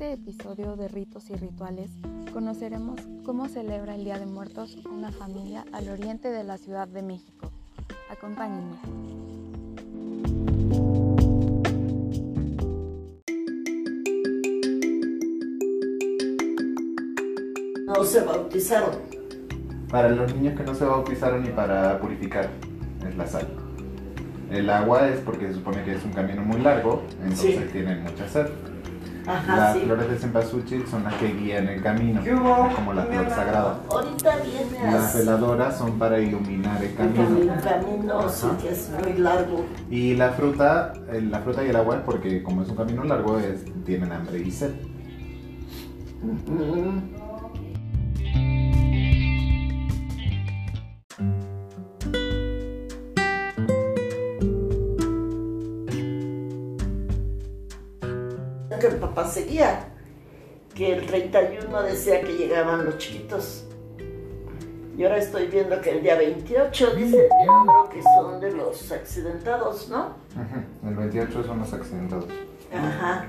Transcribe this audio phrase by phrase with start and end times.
[0.00, 1.90] este episodio de Ritos y Rituales
[2.32, 7.02] conoceremos cómo celebra el Día de Muertos una familia al oriente de la Ciudad de
[7.02, 7.50] México.
[8.10, 8.78] Acompáñenme.
[17.86, 18.90] No se bautizaron.
[19.90, 22.48] Para los niños que no se bautizaron y para purificar
[23.06, 23.46] es la sal.
[24.50, 27.68] El agua es porque se supone que es un camino muy largo, entonces Sí.
[27.72, 28.46] tienen mucha sed.
[29.30, 29.80] Ajá, Las sí.
[29.84, 32.20] flores de cempasúchil son las que guían el camino,
[32.74, 33.78] como la flor sagrada.
[33.88, 37.54] Ahorita viene Las veladoras son para iluminar el el camino.
[37.62, 38.56] camino, sí, Ajá.
[38.58, 39.64] que es muy largo.
[39.90, 43.38] Y la fruta, eh, la fruta y el agua porque como es un camino largo,
[43.38, 44.72] es, tienen hambre y sed.
[59.30, 59.88] Seguía,
[60.74, 63.64] que el 31 decía que llegaban los chiquitos.
[64.96, 69.88] Y ahora estoy viendo que el día 28 dice diablo que son de los accidentados,
[69.88, 70.14] ¿no?
[70.86, 72.26] El 28 son los accidentados.
[72.72, 73.26] Ajá.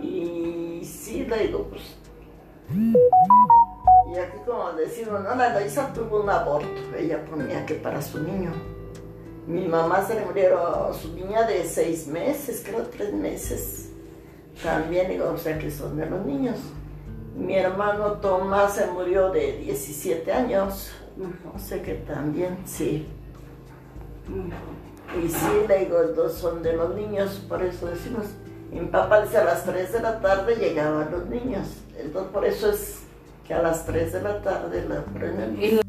[0.00, 1.96] Y sí, le digo, pues.
[2.72, 6.68] Y aquí, como decimos, no, la Loisa tuvo un aborto.
[6.96, 8.52] Ella ponía que para su niño.
[9.46, 13.83] Mi mamá se le murieron su niña de seis meses, creo tres meses.
[14.62, 16.58] También digo, o sea que son de los niños.
[17.36, 20.92] Mi hermano Tomás se murió de 17 años.
[21.16, 23.06] No sé que también, sí.
[25.22, 28.26] Y sí, le digo, dos son de los niños, por eso decimos.
[28.72, 31.68] Y mi papá dice a las 3 de la tarde llegaban los niños.
[31.96, 33.02] Entonces por eso es
[33.46, 35.80] que a las 3 de la tarde la prenden.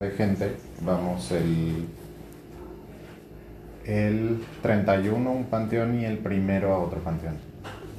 [0.00, 0.56] de gente.
[0.80, 1.86] Vamos el,
[3.86, 7.34] el 31 a un panteón y el primero a otro panteón.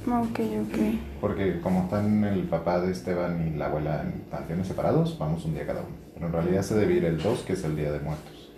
[0.06, 0.78] Ok, ok.
[1.20, 5.54] Porque como están el papá de Esteban y la abuela en panteones separados, vamos un
[5.54, 5.96] día cada uno.
[6.14, 8.50] Pero en realidad se debe ir el 2, que es el Día de Muertos.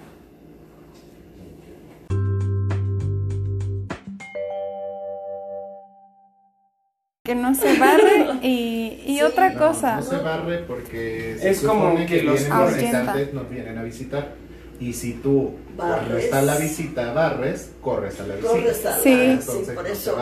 [7.25, 9.23] Que no se barre y, y Sí.
[9.23, 9.97] otra No, cosa.
[9.97, 14.35] No se barre porque se Es como supone que los visitantes, nos vienen a visitar.
[14.79, 16.25] Y si tú, cuando Barres.
[16.25, 18.53] está la visita, barres, corres a la visita.
[18.53, 19.03] Corres a la- Sí.
[19.11, 20.17] sí, Entonces por no se eso.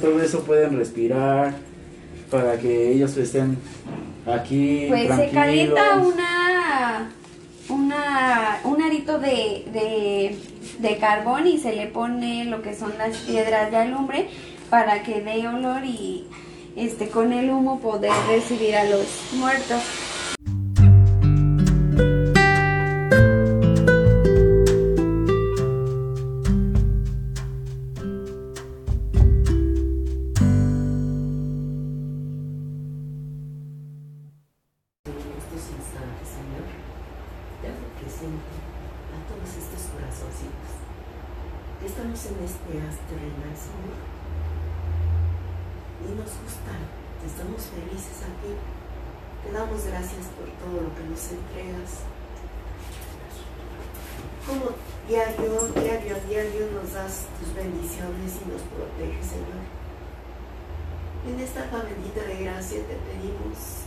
[0.00, 1.54] todo eso pueden respirar
[2.30, 3.56] para que ellos estén
[4.26, 7.10] aquí Pues se calienta una,
[7.70, 10.36] una, un arito de, de,
[10.80, 14.28] de carbón y se le pone lo que son las piedras de alumbre
[14.70, 16.26] para que dé olor y
[16.74, 19.82] este con el humo poder recibir a los muertos.
[38.16, 40.72] a todos estos corazoncitos
[41.80, 44.15] que estamos en este haz terrenal, Señor.
[46.06, 46.72] Y nos gusta,
[47.26, 48.54] estamos felices aquí.
[49.42, 52.06] Te damos gracias por todo lo que nos entregas.
[54.46, 54.70] Como
[55.08, 59.66] diario, diario, diario nos das tus bendiciones y nos proteges, Señor.
[61.26, 63.86] En esta bendita de gracia te pedimos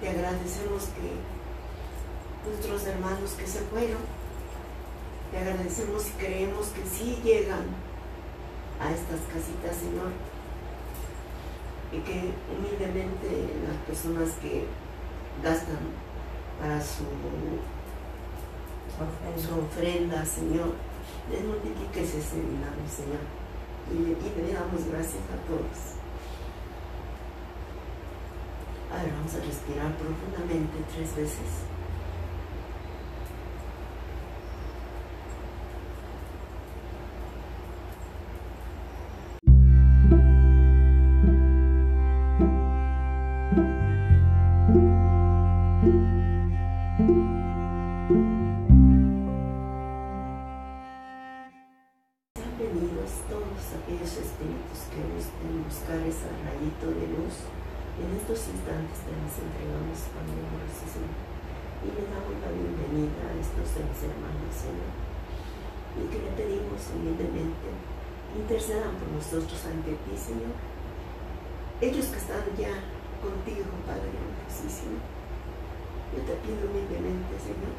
[0.00, 4.00] te agradecemos que nuestros hermanos que se fueron,
[5.30, 7.66] te agradecemos y creemos que sí llegan
[8.80, 10.10] a estas casitas, Señor,
[11.92, 14.66] y que humildemente las personas que
[15.42, 15.78] gastan
[16.60, 17.04] para su,
[19.36, 20.74] su ofrenda, Señor,
[21.30, 23.24] les multipliques ese dinero, Señor,
[23.90, 25.98] y, y te damos gracias a todos.
[28.92, 31.64] A ver, vamos a respirar profundamente tres veces.
[55.80, 57.48] Buscar ese rayito de luz
[57.96, 61.16] en estos instantes te las entregamos con amor, Señor.
[61.80, 64.92] Y le damos la bienvenida a estos seres hermanos, Señor.
[65.96, 67.72] Y que le pedimos humildemente,
[68.36, 70.52] intercedan por nosotros ante ti, Señor.
[71.80, 72.76] Ellos que están ya
[73.24, 75.00] contigo, Padre Amorosísimo.
[76.12, 77.72] Yo te pido humildemente, Señor,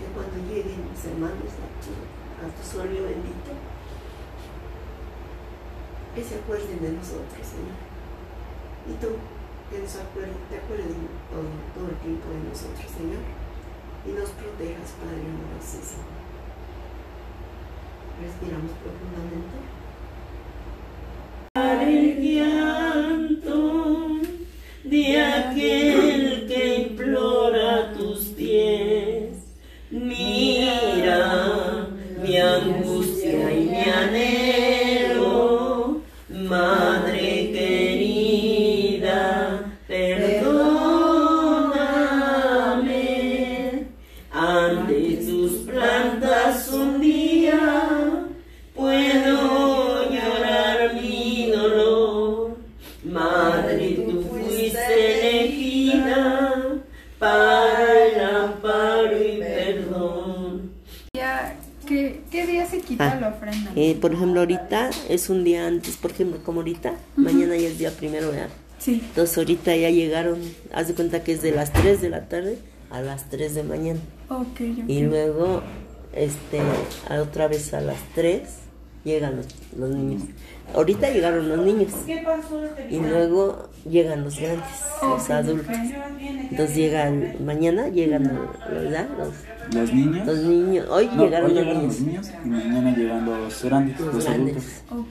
[0.00, 3.52] que cuando lleguen mis hermanos a tu, a tu bendito,
[6.18, 7.78] que se acuerden de nosotros, Señor.
[8.90, 9.14] Y tú,
[9.70, 10.90] que nos acuerdes, te acuerdes
[11.30, 13.22] todo, el tiempo de nosotros, Señor.
[14.02, 16.10] Y nos protejas, Padre amorosísimo.
[18.18, 19.78] Respiramos profundamente.
[44.40, 47.58] Ante tus plantas un día
[48.72, 52.56] puedo llorar mi dolor.
[53.04, 56.76] Madre, tú fuiste elegida
[57.18, 60.70] para el amparo y perdón.
[61.14, 61.56] Ya,
[61.88, 63.18] ¿qué, qué día se quita Ah.
[63.20, 63.72] la ofrenda?
[63.74, 67.78] Eh, por ejemplo, ahorita es un día antes, por ejemplo, como ahorita, mañana ya es
[67.78, 68.50] día primero, ¿verdad?
[68.78, 69.02] Sí.
[69.04, 70.38] Entonces ahorita ya llegaron,
[70.72, 72.58] haz de cuenta que es de las 3 de la tarde
[72.90, 73.98] a las 3 de mañana.
[74.28, 74.88] Ok, ok.
[74.88, 75.62] Y luego,
[76.12, 76.60] este,
[77.20, 78.67] otra vez a las 3
[79.08, 79.46] llegan los,
[79.76, 80.22] los niños.
[80.74, 81.92] Ahorita llegaron los niños.
[82.90, 84.64] Y luego llegan los grandes,
[85.02, 85.76] los adultos.
[86.50, 88.24] Entonces llegan, mañana llegan,
[88.70, 89.08] ¿verdad?
[89.18, 90.26] Los, Los niños.
[90.26, 90.86] los niños.
[90.90, 91.98] Hoy No, llegaron hoy los llegaron niños.
[92.00, 94.64] los niños y mañana llegan los grandes, Los los adultos.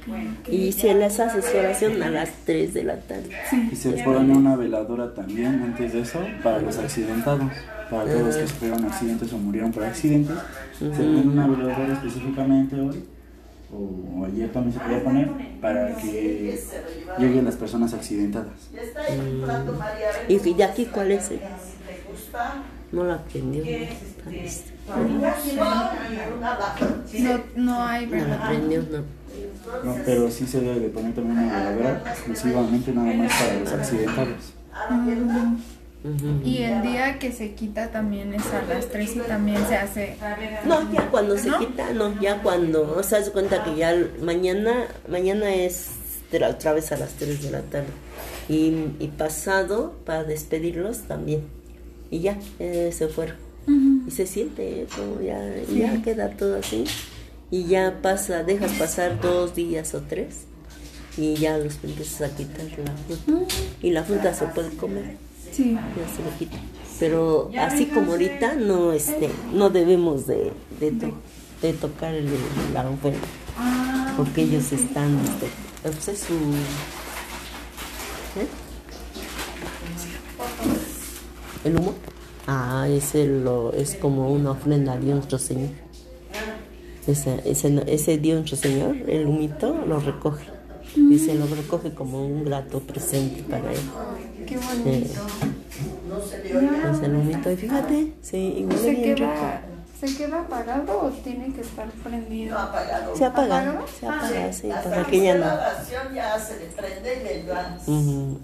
[0.06, 0.54] grandes.
[0.54, 3.30] Y se les hace su oración a las 3 de la tarde.
[3.72, 7.52] Y se pone una veladora también antes de eso para los accidentados,
[7.90, 10.36] para todos los que sufrieron accidentes o murieron por accidentes.
[10.78, 13.04] Se pone una veladora específicamente hoy,
[13.74, 15.30] o ayer también se podía poner,
[15.62, 16.60] para que
[17.18, 18.70] lleguen las personas accidentadas.
[18.72, 19.44] Ven,
[20.28, 21.32] ¿Y de aquí cuál es?
[21.32, 21.40] el?
[22.92, 23.64] No la aprendió.
[27.20, 29.18] No, no hay, No aprendió, no.
[29.84, 33.72] No, pero sí se debe de poner también una veladora exclusivamente nada más para los
[33.74, 34.54] accidentados.
[34.90, 35.58] Ujú.
[36.46, 40.16] Y el día que se quita también es a las 3 y también se hace.
[40.66, 41.60] No, ya cuando se ¿No?
[41.60, 45.88] quita, no, ya cuando, o sea, se cuenta que ya mañana, mañana es
[46.32, 47.88] de la- otra vez a las 3 de la tarde.
[48.50, 51.42] Y, y pasado, para despedirlos también.
[52.10, 53.36] Y ya, eh, se fueron.
[54.08, 56.86] Y se siente eso, ya, queda todo así.
[57.52, 60.46] Y ya pasa, dejas pasar dos días o tres.
[61.18, 63.54] Y ya los empiezas a quitar la fruta.
[63.82, 65.18] Y la fruta se puede comer.
[65.52, 65.78] Sí.
[67.00, 71.14] Pero así como ahorita no este no debemos de, de, to-
[71.62, 72.28] de tocar el,
[72.74, 73.20] la ofrenda
[74.18, 75.48] porque ellos están este,
[75.84, 76.34] pues es su
[78.40, 78.48] ¿eh?
[81.66, 81.94] el humo
[82.48, 85.70] ah ese lo es como una ofrenda a Dios nuestro Señor.
[87.06, 90.46] Ese, ese, ese Dios nuestro Señor el humito lo recoge.
[90.96, 93.80] Y se lo recoge como un grato presente para él
[94.48, 95.22] Qué bonito.
[96.94, 99.30] es el humito y fíjate sí igual ¿Se es bien rico.
[99.32, 99.62] queda,
[100.00, 102.58] ¿Se queda apagado o tiene que estar prendido?
[102.58, 103.16] apagado.
[103.16, 103.88] Se apaga, ¿Apagado?
[103.88, 105.54] se apaga, sí, Hasta para que ya la no.
[105.54, 108.38] oración ya se le prende y le.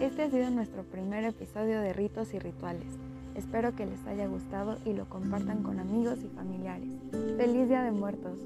[0.00, 2.88] Este ha sido nuestro primer episodio de Ritos y Rituales.
[3.34, 6.88] Espero que les haya gustado y lo compartan con amigos y familiares.
[7.36, 8.38] ¡Feliz Día de Muertos!